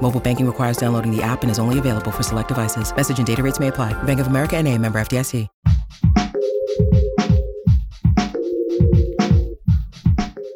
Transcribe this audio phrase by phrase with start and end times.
[0.00, 2.94] Mobile banking requires downloading the app and is only available for select devices.
[2.94, 3.92] Message and data rates may apply.
[4.04, 5.46] Bank of America and a member FDIC.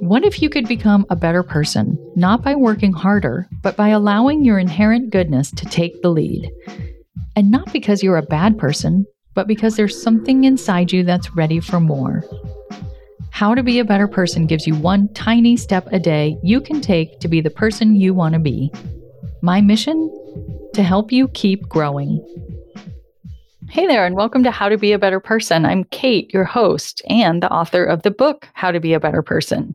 [0.00, 4.44] What if you could become a better person, not by working harder, but by allowing
[4.44, 6.50] your inherent goodness to take the lead?
[7.34, 11.60] And not because you're a bad person, but because there's something inside you that's ready
[11.60, 12.24] for more.
[13.30, 16.82] How to Be a Better Person gives you one tiny step a day you can
[16.82, 18.70] take to be the person you want to be.
[19.44, 20.08] My mission?
[20.74, 22.24] To help you keep growing.
[23.68, 25.66] Hey there, and welcome to How to Be a Better Person.
[25.66, 29.20] I'm Kate, your host, and the author of the book, How to Be a Better
[29.20, 29.74] Person,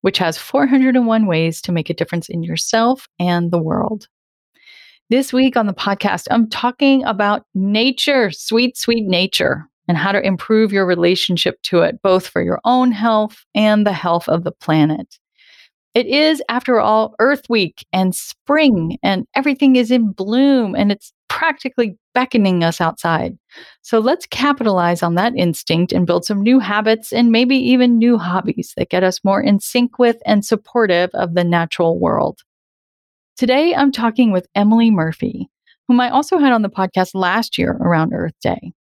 [0.00, 4.08] which has 401 ways to make a difference in yourself and the world.
[5.08, 10.20] This week on the podcast, I'm talking about nature, sweet, sweet nature and how to
[10.20, 14.50] improve your relationship to it, both for your own health and the health of the
[14.50, 15.16] planet.
[15.96, 21.10] It is, after all, Earth Week and spring, and everything is in bloom, and it's
[21.30, 23.38] practically beckoning us outside.
[23.80, 28.18] So let's capitalize on that instinct and build some new habits and maybe even new
[28.18, 32.40] hobbies that get us more in sync with and supportive of the natural world.
[33.38, 35.48] Today, I'm talking with Emily Murphy,
[35.88, 38.74] whom I also had on the podcast last year around Earth Day.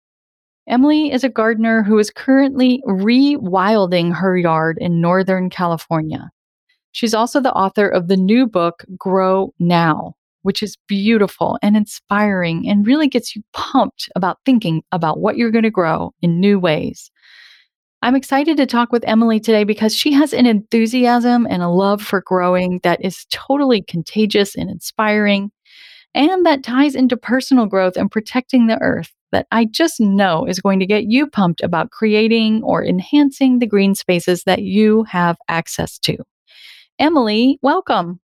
[0.67, 6.31] Emily is a gardener who is currently rewilding her yard in Northern California.
[6.94, 10.13] She's also the author of the new book, Grow Now,
[10.44, 15.52] which is beautiful and inspiring and really gets you pumped about thinking about what you're
[15.52, 17.11] going to grow in new ways.
[18.03, 22.02] I'm excited to talk with Emily today because she has an enthusiasm and a love
[22.02, 25.51] for growing that is totally contagious and inspiring,
[26.13, 30.59] and that ties into personal growth and protecting the earth that I just know is
[30.59, 35.38] going to get you pumped about creating or enhancing the green spaces that you have
[35.47, 36.17] access to.
[36.99, 38.19] Emily, welcome.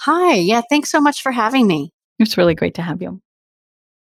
[0.00, 0.34] Hi.
[0.34, 1.92] Yeah, thanks so much for having me.
[2.18, 3.20] It's really great to have you.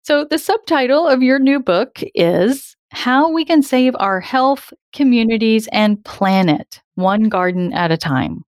[0.02, 5.68] So, the subtitle of your new book is How We Can Save Our Health, Communities,
[5.72, 8.42] and Planet One Garden at a Time.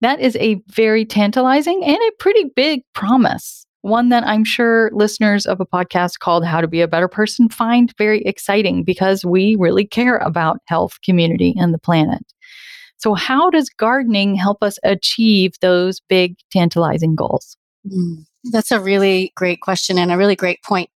[0.00, 5.46] That is a very tantalizing and a pretty big promise one that I'm sure listeners
[5.46, 9.56] of a podcast called How to Be a Better Person find very exciting because we
[9.58, 12.22] really care about health, community, and the planet.
[12.98, 17.56] So, how does gardening help us achieve those big, tantalizing goals?
[17.86, 20.90] Mm, that's a really great question and a really great point.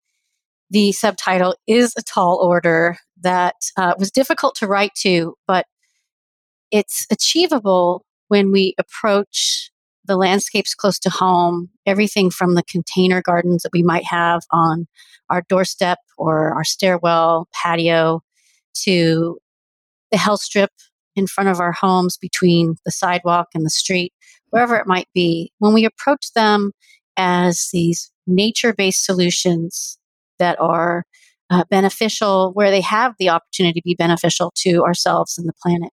[0.70, 5.66] The subtitle is a tall order that uh, was difficult to write to, but
[6.72, 9.70] it's achievable when we approach
[10.04, 14.88] the landscapes close to home, everything from the container gardens that we might have on
[15.30, 18.22] our doorstep or our stairwell, patio,
[18.74, 19.38] to
[20.10, 20.70] the hell strip
[21.16, 24.12] in front of our homes between the sidewalk and the street,
[24.50, 26.72] wherever it might be, when we approach them
[27.16, 29.98] as these nature based solutions
[30.38, 31.04] that are
[31.50, 35.90] uh, beneficial, where they have the opportunity to be beneficial to ourselves and the planet.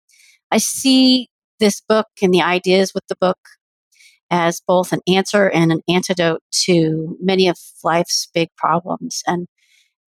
[0.52, 3.38] I see this book and the ideas with the book
[4.32, 9.22] as both an answer and an antidote to many of life's big problems.
[9.28, 9.48] And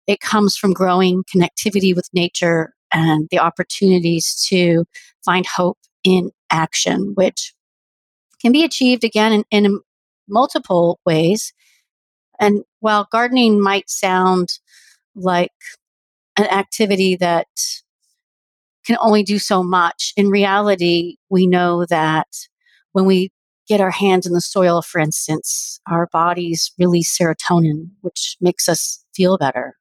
[0.06, 4.84] it comes from growing connectivity with nature and the opportunities to
[5.24, 7.52] find hope in action, which
[8.40, 9.80] can be achieved again in, in
[10.28, 11.52] multiple ways.
[12.40, 14.60] And while gardening might sound
[15.14, 15.52] like
[16.38, 17.46] an activity that
[18.86, 22.28] can only do so much, in reality, we know that
[22.92, 23.32] when we
[23.66, 29.04] get our hands in the soil, for instance, our bodies release serotonin, which makes us
[29.14, 29.74] feel better.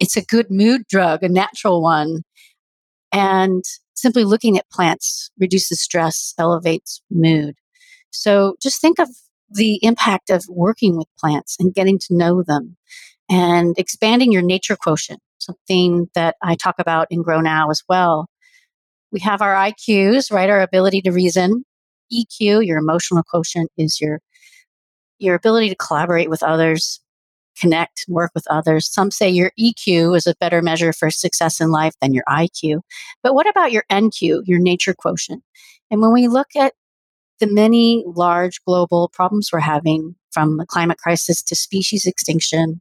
[0.00, 2.22] It's a good mood drug, a natural one.
[3.12, 3.62] And
[3.94, 7.54] simply looking at plants reduces stress, elevates mood.
[8.10, 9.08] So just think of
[9.50, 12.76] the impact of working with plants and getting to know them
[13.28, 18.26] and expanding your nature quotient, something that I talk about in Grow Now as well.
[19.12, 20.50] We have our IQs, right?
[20.50, 21.64] Our ability to reason.
[22.12, 24.20] EQ, your emotional quotient, is your
[25.18, 27.00] your ability to collaborate with others,
[27.60, 28.90] connect, work with others.
[28.90, 32.80] Some say your EQ is a better measure for success in life than your IQ.
[33.22, 35.42] But what about your NQ, your nature quotient?
[35.90, 36.74] And when we look at
[37.40, 42.80] the many large global problems we're having, from the climate crisis to species extinction,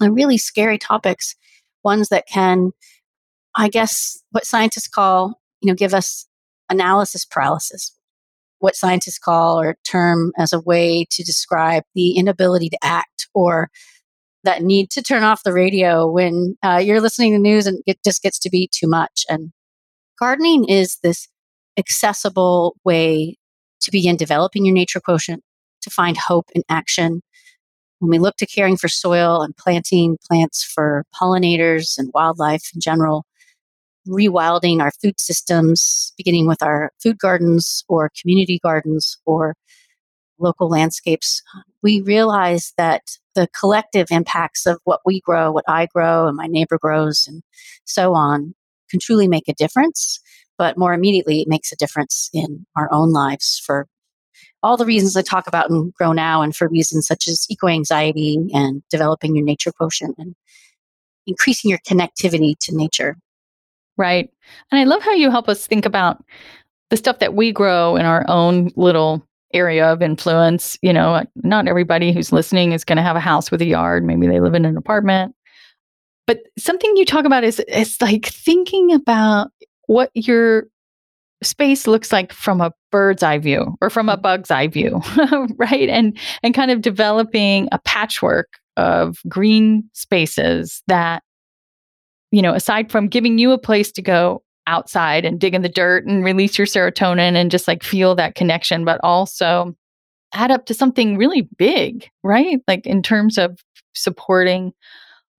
[0.00, 1.34] really scary topics,
[1.84, 2.72] ones that can,
[3.54, 6.26] I guess, what scientists call, you know, give us
[6.68, 7.95] analysis paralysis,
[8.58, 13.68] what scientists call or term as a way to describe the inability to act or
[14.44, 17.98] that need to turn off the radio when uh, you're listening to news and it
[18.04, 19.24] just gets to be too much.
[19.28, 19.52] And
[20.18, 21.28] gardening is this
[21.76, 23.36] accessible way
[23.82, 25.42] to begin developing your nature quotient,
[25.82, 27.20] to find hope in action.
[27.98, 32.80] When we look to caring for soil and planting plants for pollinators and wildlife in
[32.80, 33.24] general,
[34.08, 39.54] rewilding our food systems, beginning with our food gardens or community gardens or
[40.38, 41.42] local landscapes,
[41.82, 43.02] we realize that
[43.34, 47.42] the collective impacts of what we grow, what I grow, and my neighbor grows, and
[47.84, 48.54] so on,
[48.90, 50.20] can truly make a difference.
[50.58, 53.86] But more immediately, it makes a difference in our own lives for
[54.62, 57.68] all the reasons I talk about in Grow Now, and for reasons such as eco
[57.68, 60.34] anxiety and developing your nature quotient and
[61.26, 63.16] increasing your connectivity to nature.
[63.96, 64.30] Right.
[64.70, 66.22] And I love how you help us think about
[66.90, 70.78] the stuff that we grow in our own little area of influence.
[70.82, 73.66] You know, uh, not everybody who's listening is going to have a house with a
[73.66, 74.04] yard.
[74.04, 75.34] Maybe they live in an apartment.
[76.26, 79.50] But something you talk about is it's like thinking about
[79.86, 80.66] what your
[81.42, 84.22] space looks like from a bird's eye view or from a mm-hmm.
[84.22, 85.00] bug's eye view,
[85.56, 85.88] right?
[85.88, 91.22] And and kind of developing a patchwork of green spaces that
[92.36, 95.70] you know, aside from giving you a place to go outside and dig in the
[95.70, 99.74] dirt and release your serotonin and just like feel that connection, but also
[100.34, 102.60] add up to something really big, right?
[102.68, 103.58] Like in terms of
[103.94, 104.74] supporting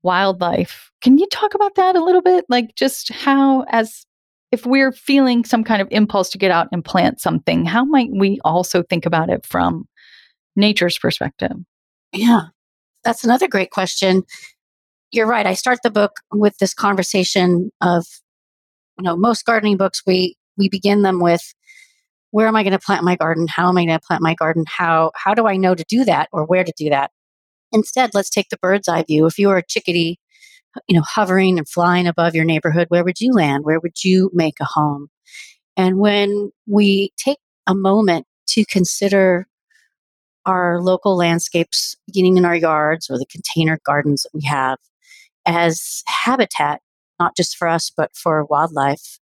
[0.01, 0.89] wildlife.
[1.01, 2.45] Can you talk about that a little bit?
[2.49, 4.07] Like just how, as
[4.51, 8.09] if we're feeling some kind of impulse to get out and plant something, how might
[8.11, 9.87] we also think about it from
[10.55, 11.51] nature's perspective?
[12.11, 12.45] Yeah,
[13.03, 14.23] that's another great question
[15.11, 15.45] you're right.
[15.45, 18.05] I start the book with this conversation of,
[18.97, 21.53] you know, most gardening books, we, we begin them with,
[22.31, 23.47] where am I going to plant my garden?
[23.47, 24.65] How am I going to plant my garden?
[24.67, 27.11] How, how do I know to do that or where to do that?
[27.71, 29.25] Instead, let's take the bird's eye view.
[29.25, 30.19] If you were a chickadee,
[30.87, 33.63] you know, hovering and flying above your neighborhood, where would you land?
[33.63, 35.07] Where would you make a home?
[35.75, 39.47] And when we take a moment to consider
[40.45, 44.77] our local landscapes, beginning in our yards or the container gardens that we have,
[45.47, 46.81] as habitat,
[47.19, 49.19] not just for us, but for wildlife,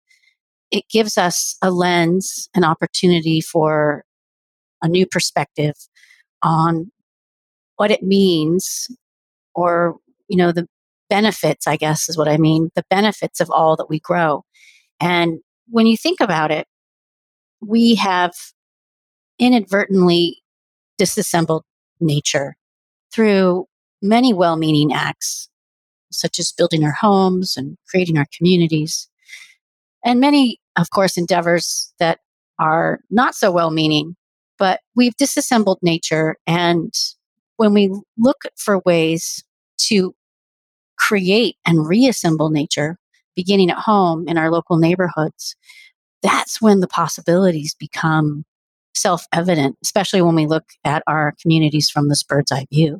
[0.71, 4.03] it gives us a lens, an opportunity for
[4.81, 5.75] a new perspective
[6.41, 6.91] on
[7.75, 8.87] what it means
[9.53, 9.97] or,
[10.27, 10.67] you know, the
[11.09, 14.43] benefits, I guess is what I mean, the benefits of all that we grow.
[14.99, 15.39] And
[15.69, 16.65] when you think about it,
[17.61, 18.33] we have
[19.39, 20.41] inadvertently
[20.97, 21.63] disassembled
[21.99, 22.55] nature
[23.13, 23.65] through
[24.01, 25.49] many well meaning acts
[26.13, 29.09] such as building our homes and creating our communities.
[30.05, 32.19] And many, of course, endeavors that
[32.59, 34.15] are not so well meaning,
[34.57, 36.37] but we've disassembled nature.
[36.45, 36.93] And
[37.57, 39.43] when we look for ways
[39.79, 40.15] to
[40.97, 42.97] create and reassemble nature,
[43.35, 45.55] beginning at home in our local neighborhoods,
[46.21, 48.45] that's when the possibilities become
[48.95, 52.99] self evident, especially when we look at our communities from this bird's eye view.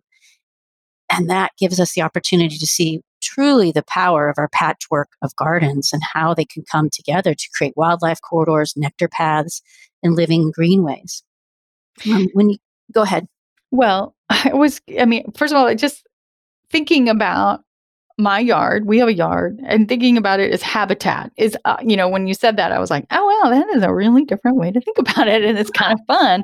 [1.13, 5.35] And that gives us the opportunity to see truly the power of our patchwork of
[5.35, 9.61] gardens and how they can come together to create wildlife corridors, nectar paths,
[10.01, 11.23] and living greenways.
[12.09, 12.57] Um, when you
[12.91, 13.27] go ahead.
[13.71, 16.05] Well, I was, I mean, first of all, just
[16.71, 17.61] thinking about
[18.17, 21.95] my yard, we have a yard, and thinking about it as habitat is, uh, you
[21.95, 24.57] know, when you said that, I was like, oh, wow, that is a really different
[24.57, 25.43] way to think about it.
[25.43, 26.43] And it's kind of fun.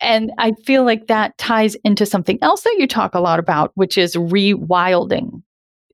[0.00, 3.72] And I feel like that ties into something else that you talk a lot about,
[3.74, 5.42] which is rewilding.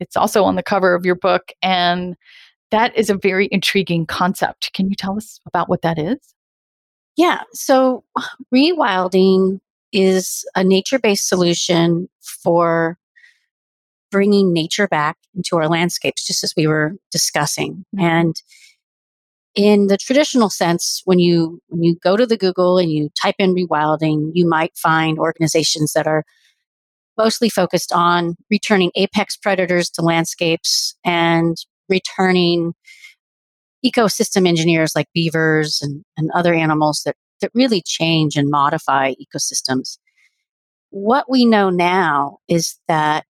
[0.01, 1.53] It's also on the cover of your book.
[1.63, 2.17] And
[2.73, 4.73] that is a very intriguing concept.
[4.73, 6.19] Can you tell us about what that is?
[7.17, 7.43] Yeah.
[7.53, 8.05] So,
[8.53, 9.61] rewilding
[9.93, 12.99] is a nature based solution for
[14.11, 17.85] bringing nature back into our landscapes, just as we were discussing.
[17.95, 18.05] Mm-hmm.
[18.05, 18.43] And
[19.55, 23.35] in the traditional sense when you when you go to the google and you type
[23.39, 26.25] in rewilding you might find organizations that are
[27.19, 31.57] mostly focused on returning apex predators to landscapes and
[31.89, 32.73] returning
[33.85, 39.99] ecosystem engineers like beavers and, and other animals that, that really change and modify ecosystems.
[40.91, 43.27] What we know now is that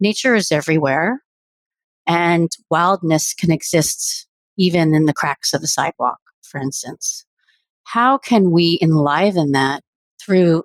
[0.00, 1.22] nature is everywhere
[2.06, 7.24] and wildness can exist even in the cracks of the sidewalk, for instance.
[7.84, 9.82] How can we enliven that
[10.20, 10.64] through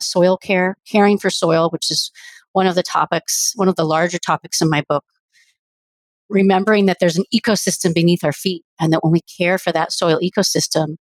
[0.00, 2.10] soil care, caring for soil, which is
[2.52, 5.04] one of the topics, one of the larger topics in my book,
[6.28, 9.92] remembering that there's an ecosystem beneath our feet and that when we care for that
[9.92, 10.96] soil ecosystem,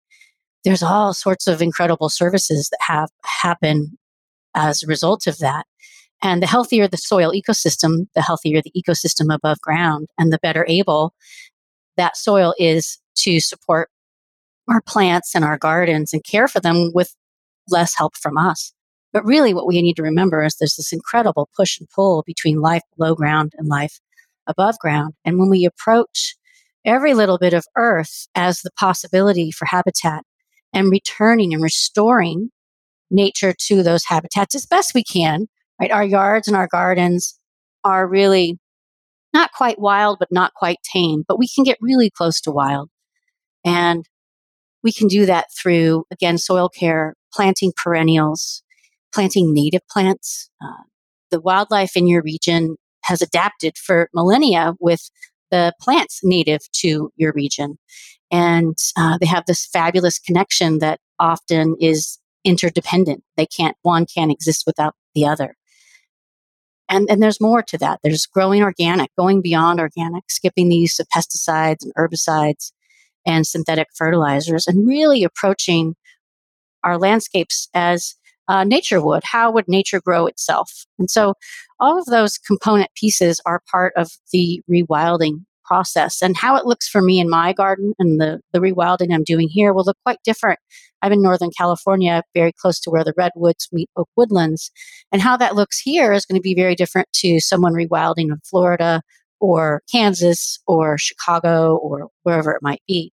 [0.64, 3.96] there's all sorts of incredible services that have happen
[4.54, 5.66] as a result of that.
[6.20, 10.66] And the healthier the soil ecosystem, the healthier the ecosystem above ground, and the better
[10.68, 11.14] able
[11.98, 13.90] that soil is to support
[14.68, 17.14] our plants and our gardens and care for them with
[17.68, 18.72] less help from us.
[19.12, 22.60] But really, what we need to remember is there's this incredible push and pull between
[22.60, 24.00] life below ground and life
[24.46, 25.14] above ground.
[25.24, 26.36] And when we approach
[26.84, 30.24] every little bit of earth as the possibility for habitat
[30.72, 32.50] and returning and restoring
[33.10, 35.46] nature to those habitats as best we can,
[35.80, 35.90] right?
[35.90, 37.38] Our yards and our gardens
[37.84, 38.58] are really
[39.38, 42.90] not quite wild, but not quite tame, but we can get really close to wild.
[43.64, 44.04] And
[44.82, 48.62] we can do that through, again, soil care, planting perennials,
[49.14, 50.50] planting native plants.
[50.60, 50.82] Uh,
[51.30, 55.08] the wildlife in your region has adapted for millennia with
[55.52, 57.78] the plants native to your region.
[58.30, 63.22] And uh, they have this fabulous connection that often is interdependent.
[63.36, 65.54] They can't, one can't exist without the other.
[66.88, 68.00] And, and there's more to that.
[68.02, 72.72] There's growing organic, going beyond organic, skipping the use of pesticides and herbicides
[73.26, 75.94] and synthetic fertilizers, and really approaching
[76.82, 78.14] our landscapes as
[78.48, 79.22] uh, nature would.
[79.24, 80.86] How would nature grow itself?
[80.98, 81.34] And so
[81.78, 86.22] all of those component pieces are part of the rewilding process.
[86.22, 89.48] And how it looks for me in my garden and the, the rewilding I'm doing
[89.48, 90.58] here will look quite different.
[91.02, 94.70] I'm in Northern California, very close to where the redwoods meet oak woodlands.
[95.12, 98.38] And how that looks here is going to be very different to someone rewilding in
[98.44, 99.02] Florida
[99.40, 103.12] or Kansas or Chicago or wherever it might be.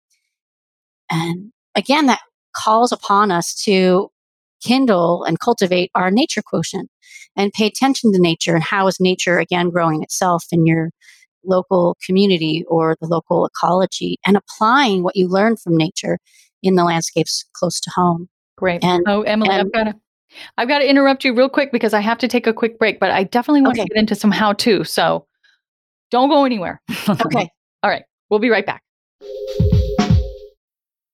[1.09, 2.21] And again, that
[2.55, 4.09] calls upon us to
[4.61, 6.89] kindle and cultivate our nature quotient
[7.35, 10.89] and pay attention to nature and how is nature again growing itself in your
[11.45, 16.17] local community or the local ecology and applying what you learn from nature
[16.63, 18.29] in the landscapes close to home.
[18.57, 18.83] Great.
[18.83, 19.95] And, oh, Emily, and, I've got to
[20.57, 22.99] I've got to interrupt you real quick because I have to take a quick break,
[22.99, 23.83] but I definitely want okay.
[23.83, 24.83] to get into some how to.
[24.83, 25.25] So
[26.11, 26.81] don't go anywhere.
[27.09, 27.49] okay.
[27.83, 28.03] All right.
[28.29, 28.83] We'll be right back.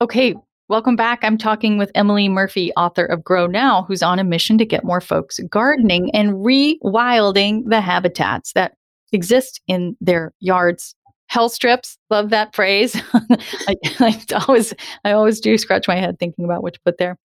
[0.00, 0.34] Okay,
[0.68, 1.20] welcome back.
[1.22, 4.84] I'm talking with Emily Murphy, author of Grow Now, who's on a mission to get
[4.84, 8.74] more folks gardening and rewilding the habitats that
[9.12, 10.94] exist in their yards.
[11.26, 13.00] Hell strips, love that phrase.
[13.14, 14.74] I, I, always,
[15.04, 17.16] I always do scratch my head thinking about what to put there,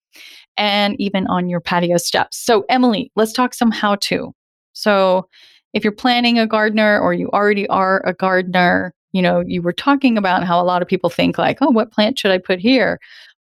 [0.56, 2.38] and even on your patio steps.
[2.38, 4.32] So, Emily, let's talk some how to.
[4.72, 5.28] So,
[5.74, 9.72] if you're planning a gardener or you already are a gardener, you know, you were
[9.72, 12.60] talking about how a lot of people think like, oh, what plant should I put
[12.60, 13.00] here?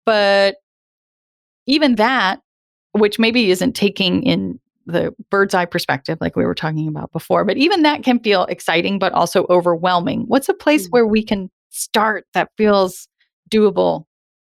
[0.06, 0.58] But
[1.66, 2.42] even that,
[2.92, 7.46] which maybe isn't taking in the bird's eye perspective, like we were talking about before,
[7.46, 10.26] but even that can feel exciting, but also overwhelming.
[10.28, 10.92] What's a place mm-hmm.
[10.92, 13.08] where we can start that feels
[13.50, 14.04] doable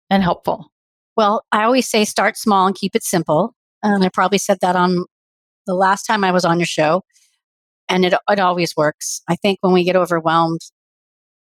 [0.09, 0.73] and helpful?
[1.15, 3.55] Well, I always say start small and keep it simple.
[3.83, 5.05] And I probably said that on
[5.67, 7.03] the last time I was on your show.
[7.91, 9.21] And it, it always works.
[9.29, 10.63] I think when we get overwhelmed,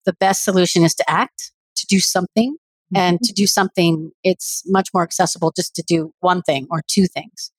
[0.08, 2.58] the best solution is to act, to do something.
[2.94, 2.98] Mm-hmm.
[2.98, 7.06] And to do something, it's much more accessible just to do one thing or two
[7.06, 7.52] things.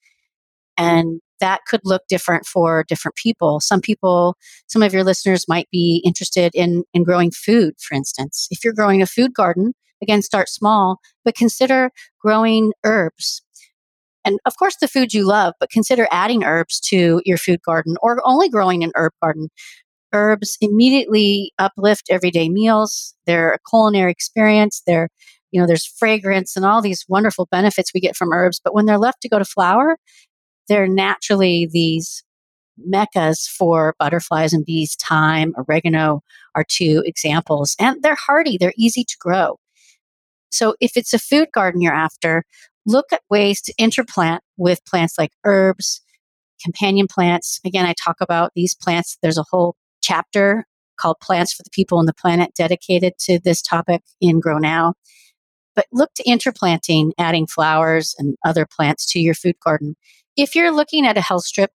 [0.79, 3.61] And that could look different for different people.
[3.61, 4.37] Some people,
[4.69, 8.49] some of your listeners might be interested in, in growing food, for instance.
[8.51, 11.91] If you're growing a food garden, again, start small, but consider
[12.23, 13.43] growing herbs.
[14.25, 17.97] And of course, the food you love, but consider adding herbs to your food garden
[18.01, 19.49] or only growing an herb garden
[20.13, 23.15] herbs immediately uplift everyday meals.
[23.27, 24.83] They're a culinary experience.
[24.87, 25.09] They're,
[25.51, 28.61] you know, there's fragrance and all these wonderful benefits we get from herbs.
[28.63, 29.99] But when they're left to go to flower,
[30.69, 32.23] they're naturally these
[32.79, 34.97] meccas for butterflies and bees.
[34.97, 36.23] Thyme, oregano
[36.55, 37.75] are two examples.
[37.79, 39.59] And they're hardy, they're easy to grow.
[40.51, 42.45] So if it's a food garden you're after,
[42.87, 46.01] look at ways to interplant with plants like herbs,
[46.63, 47.61] companion plants.
[47.65, 49.19] Again, I talk about these plants.
[49.23, 49.77] There's a whole
[50.09, 50.65] chapter
[50.99, 54.95] called Plants for the People and the Planet dedicated to this topic in Grow Now.
[55.77, 59.97] But look to interplanting, adding flowers and other plants to your food garden.
[60.37, 61.71] If you're looking at a hell strip,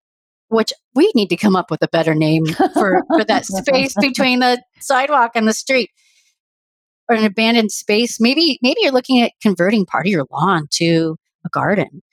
[0.50, 4.40] which we need to come up with a better name for, for that space between
[4.40, 5.90] the sidewalk and the street
[7.10, 8.20] or an abandoned space.
[8.20, 12.04] Maybe, maybe you're looking at converting part of your lawn to a garden.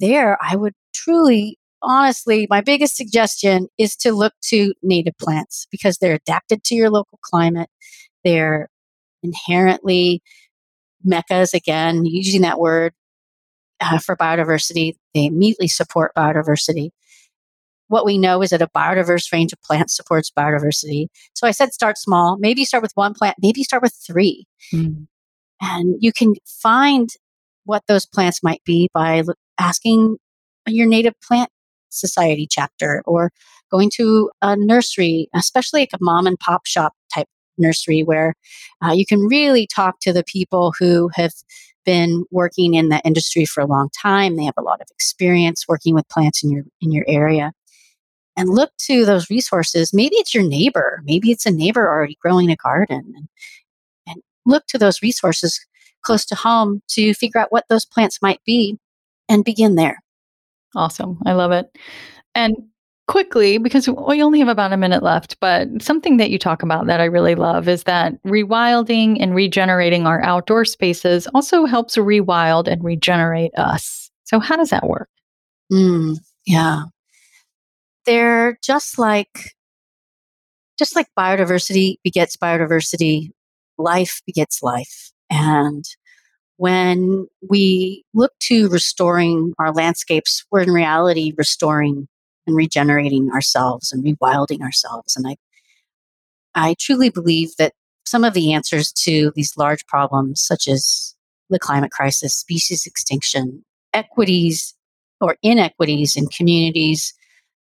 [0.00, 5.98] There, I would truly, honestly, my biggest suggestion is to look to native plants because
[5.98, 7.68] they're adapted to your local climate.
[8.24, 8.68] They're
[9.22, 10.22] inherently
[11.04, 12.92] meccas, again, using that word
[13.80, 14.94] uh, for biodiversity.
[15.14, 16.90] They immediately support biodiversity
[17.90, 21.08] what we know is that a biodiverse range of plants supports biodiversity.
[21.34, 22.36] So I said start small.
[22.38, 24.46] Maybe start with one plant, maybe start with three.
[24.72, 25.08] Mm.
[25.60, 27.08] And you can find
[27.64, 29.24] what those plants might be by
[29.58, 30.18] asking
[30.68, 31.50] your native plant
[31.90, 33.32] society chapter or
[33.70, 37.28] going to a nursery, especially like a mom and pop shop type
[37.58, 38.34] nursery where
[38.84, 41.32] uh, you can really talk to the people who have
[41.84, 44.36] been working in the industry for a long time.
[44.36, 47.52] They have a lot of experience working with plants in your in your area
[48.36, 49.92] and look to those resources.
[49.92, 53.28] Maybe it's your neighbor, maybe it's a neighbor already growing a garden, and,
[54.06, 55.60] and look to those resources
[56.02, 58.78] close to home to figure out what those plants might be
[59.28, 59.98] and begin there.
[60.76, 61.18] Awesome.
[61.26, 61.66] I love it.
[62.34, 62.56] And
[63.08, 66.86] quickly, because we only have about a minute left, but something that you talk about
[66.86, 72.68] that I really love is that rewilding and regenerating our outdoor spaces also helps rewild
[72.68, 74.10] and regenerate us.
[74.24, 75.08] So, how does that work?
[75.72, 76.82] Mm, yeah
[78.06, 79.54] they're just like
[80.78, 83.30] just like biodiversity begets biodiversity,
[83.76, 85.12] life begets life.
[85.28, 85.84] And
[86.60, 92.06] when we look to restoring our landscapes, we're in reality restoring
[92.46, 95.16] and regenerating ourselves and rewilding ourselves.
[95.16, 95.36] And I
[96.54, 97.72] I truly believe that
[98.04, 101.14] some of the answers to these large problems, such as
[101.48, 103.64] the climate crisis, species extinction,
[103.94, 104.74] equities
[105.18, 107.14] or inequities in communities,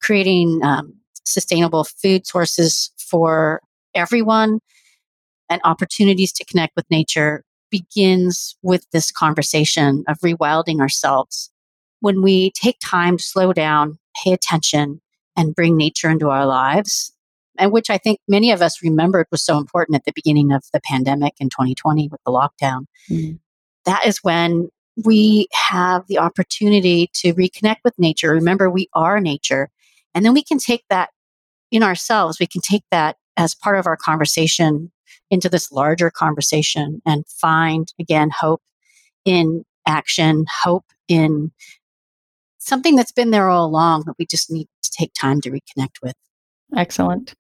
[0.01, 3.61] creating um, sustainable food sources for
[3.95, 4.61] everyone
[5.51, 7.45] and opportunities to connect with nature
[7.77, 11.51] begins with this conversation of rewilding ourselves.
[12.01, 15.01] When we take time to slow down, pay attention,
[15.37, 17.13] and bring nature into our lives,
[17.59, 20.65] and which I think many of us remembered was so important at the beginning of
[20.73, 22.87] the pandemic in 2020 with the lockdown.
[23.11, 23.39] Mm.
[23.85, 24.69] That is when
[25.05, 28.31] we have the opportunity to reconnect with nature.
[28.31, 29.71] Remember, we are nature.
[30.15, 31.11] And then we can take that
[31.71, 34.93] in ourselves, we can take that as part of our conversation
[35.31, 38.63] into this larger conversation and find, again, hope
[39.25, 41.53] in action, hope in
[42.59, 46.03] something that's been there all along that we just need to take time to reconnect
[46.03, 46.15] with.
[46.77, 47.35] Excellent.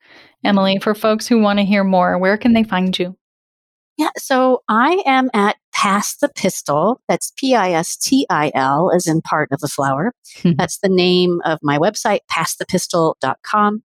[0.44, 3.16] Emily, for folks who want to hear more, where can they find you?
[3.99, 6.99] Yeah, so I am at Pass the Pistil.
[7.09, 10.12] That's P I S T I L, as in part of the flower.
[10.42, 10.53] Hmm.
[10.57, 13.83] That's the name of my website, passthepistil.com.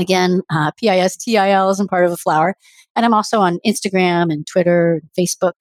[0.00, 2.54] Again, uh, P I S T I L isn't part of the flower.
[2.96, 5.52] And I'm also on Instagram and Twitter and Facebook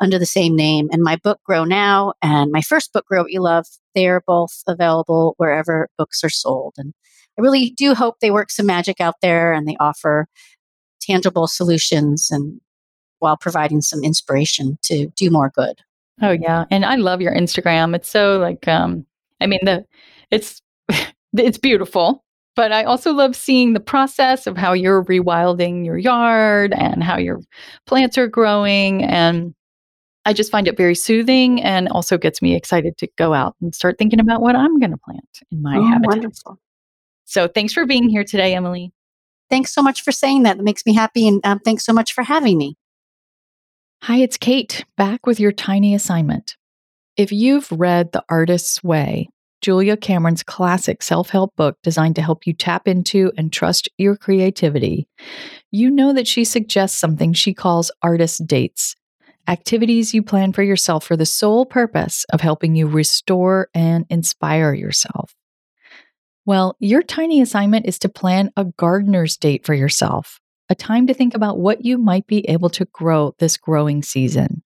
[0.00, 0.88] under the same name.
[0.92, 4.22] And my book, Grow Now, and my first book, Grow What You Love, they are
[4.26, 6.74] both available wherever books are sold.
[6.76, 6.94] And
[7.38, 10.26] I really do hope they work some magic out there and they offer
[11.00, 12.60] tangible solutions and
[13.20, 15.80] while providing some inspiration to do more good.
[16.20, 17.94] Oh yeah, and I love your Instagram.
[17.94, 19.06] It's so like um
[19.40, 19.84] I mean the
[20.30, 20.60] it's
[21.36, 22.24] it's beautiful,
[22.58, 27.16] but I also love seeing the process of how you're rewilding your yard and how
[27.16, 27.38] your
[27.86, 29.54] plants are growing and
[30.24, 33.72] I just find it very soothing and also gets me excited to go out and
[33.76, 36.08] start thinking about what I'm going to plant in my oh, habitat.
[36.08, 36.58] Wonderful.
[37.26, 38.90] So thanks for being here today, Emily.
[39.48, 40.58] Thanks so much for saying that.
[40.58, 41.28] It makes me happy.
[41.28, 42.74] And um, thanks so much for having me.
[44.02, 46.56] Hi, it's Kate, back with your tiny assignment.
[47.16, 49.28] If you've read The Artist's Way,
[49.60, 54.16] Julia Cameron's classic self help book designed to help you tap into and trust your
[54.16, 55.08] creativity,
[55.70, 58.94] you know that she suggests something she calls artist dates
[59.48, 64.74] activities you plan for yourself for the sole purpose of helping you restore and inspire
[64.74, 65.34] yourself.
[66.44, 70.38] Well, your tiny assignment is to plan a gardener's date for yourself
[70.70, 74.62] a time to think about what you might be able to grow this growing season.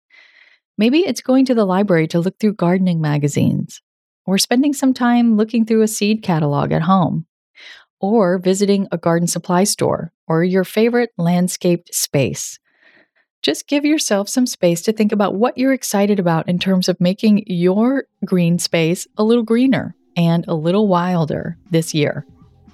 [0.78, 3.82] Maybe it's going to the library to look through gardening magazines,
[4.30, 7.26] or spending some time looking through a seed catalog at home,
[8.00, 12.60] or visiting a garden supply store or your favorite landscaped space.
[13.42, 17.00] Just give yourself some space to think about what you're excited about in terms of
[17.00, 22.26] making your green space a little greener and a little wilder this year.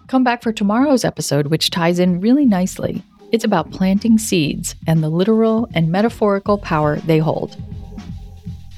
[0.08, 5.04] Come back for tomorrow's episode, which ties in really nicely it's about planting seeds and
[5.04, 7.58] the literal and metaphorical power they hold.